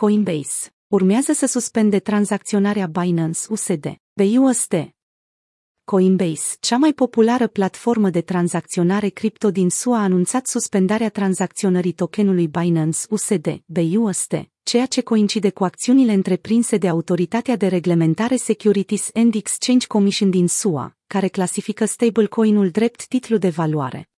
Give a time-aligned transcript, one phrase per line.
[0.00, 4.90] Coinbase urmează să suspende tranzacționarea Binance USD, BUSD.
[5.84, 12.48] Coinbase, cea mai populară platformă de tranzacționare cripto din SUA, a anunțat suspendarea tranzacționării tokenului
[12.48, 19.34] Binance USD, BUSD, ceea ce coincide cu acțiunile întreprinse de Autoritatea de Reglementare Securities and
[19.34, 24.10] Exchange Commission din SUA, care clasifică stablecoin-ul drept titlu de valoare.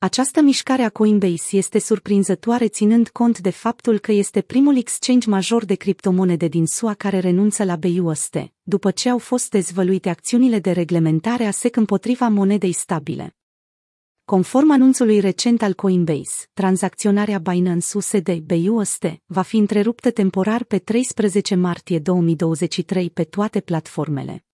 [0.00, 5.64] Această mișcare a Coinbase este surprinzătoare ținând cont de faptul că este primul exchange major
[5.64, 10.70] de criptomonede din SUA care renunță la BUSD, după ce au fost dezvăluite acțiunile de
[10.70, 13.36] reglementare a SEC împotriva monedei stabile.
[14.24, 21.54] Conform anunțului recent al Coinbase, tranzacționarea Binance USD BUSD va fi întreruptă temporar pe 13
[21.54, 24.47] martie 2023 pe toate platformele.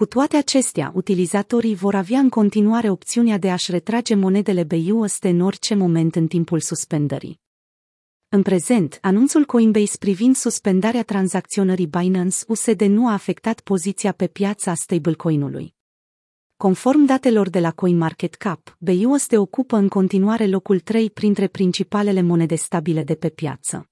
[0.00, 5.40] Cu toate acestea, utilizatorii vor avea în continuare opțiunea de a-și retrage monedele BUSD în
[5.40, 7.40] orice moment în timpul suspendării.
[8.28, 14.74] În prezent, anunțul Coinbase privind suspendarea tranzacționării Binance USD nu a afectat poziția pe piața
[14.74, 15.74] stablecoin-ului.
[16.56, 23.02] Conform datelor de la CoinMarketCap, BUSD ocupă în continuare locul 3 printre principalele monede stabile
[23.04, 23.90] de pe piață.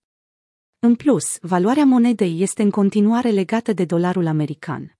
[0.79, 4.98] În plus, valoarea monedei este în continuare legată de dolarul american.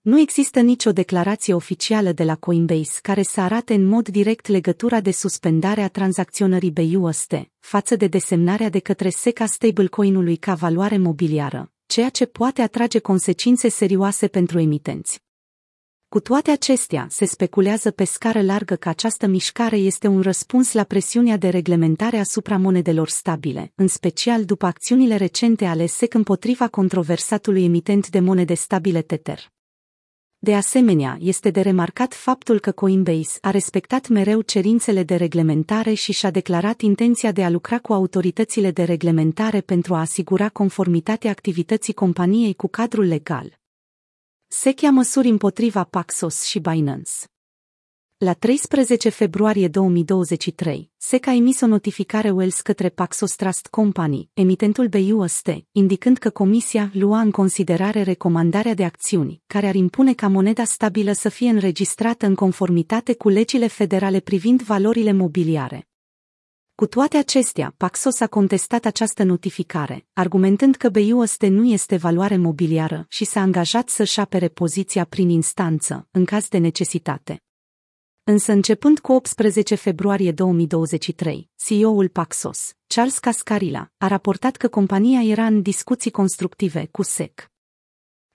[0.00, 5.00] Nu există nicio declarație oficială de la Coinbase care să arate în mod direct legătura
[5.00, 10.98] de suspendare a tranzacționării BUSD față de desemnarea de către SEC a stablecoin-ului ca valoare
[10.98, 15.22] mobiliară, ceea ce poate atrage consecințe serioase pentru emitenți.
[16.08, 20.84] Cu toate acestea, se speculează pe scară largă că această mișcare este un răspuns la
[20.84, 27.64] presiunea de reglementare asupra monedelor stabile, în special după acțiunile recente ale SEC împotriva controversatului
[27.64, 29.50] emitent de monede stabile Tether.
[30.42, 36.12] De asemenea, este de remarcat faptul că Coinbase a respectat mereu cerințele de reglementare și
[36.12, 41.92] și-a declarat intenția de a lucra cu autoritățile de reglementare pentru a asigura conformitatea activității
[41.92, 43.58] companiei cu cadrul legal.
[44.46, 47.12] SEC ia măsuri împotriva Paxos și Binance.
[48.22, 54.88] La 13 februarie 2023, SEC a emis o notificare Wells către Paxos Trust Company, emitentul
[54.88, 60.64] BUSD, indicând că comisia lua în considerare recomandarea de acțiuni, care ar impune ca moneda
[60.64, 65.88] stabilă să fie înregistrată în conformitate cu legile federale privind valorile mobiliare.
[66.74, 73.06] Cu toate acestea, Paxos a contestat această notificare, argumentând că BUSD nu este valoare mobiliară
[73.08, 77.42] și s-a angajat să-și apere poziția prin instanță, în caz de necesitate.
[78.30, 85.46] Însă începând cu 18 februarie 2023, CEO-ul Paxos, Charles Cascarilla, a raportat că compania era
[85.46, 87.50] în discuții constructive cu SEC.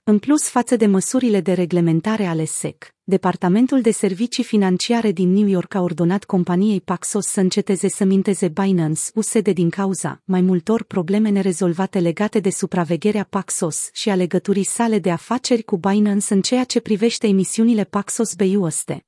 [0.04, 5.46] În plus față de măsurile de reglementare ale SEC, Departamentul de Servicii Financiare din New
[5.46, 10.82] York a ordonat companiei Paxos să înceteze să minteze Binance USD din cauza mai multor
[10.82, 16.40] probleme nerezolvate legate de supravegherea Paxos și a legăturii sale de afaceri cu Binance în
[16.40, 19.05] ceea ce privește emisiunile Paxos BUSD.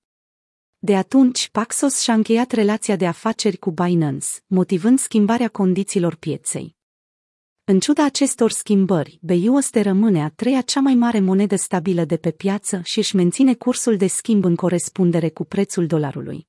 [0.81, 6.77] De atunci, Paxos și-a încheiat relația de afaceri cu Binance, motivând schimbarea condițiilor pieței.
[7.65, 12.31] În ciuda acestor schimbări, BUSD rămâne a treia cea mai mare monedă stabilă de pe
[12.31, 16.47] piață și își menține cursul de schimb în corespundere cu prețul dolarului.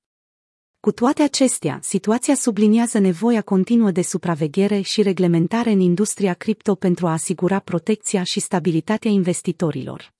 [0.79, 7.07] Cu toate acestea, situația subliniază nevoia continuă de supraveghere și reglementare în industria cripto pentru
[7.07, 10.17] a asigura protecția și stabilitatea investitorilor.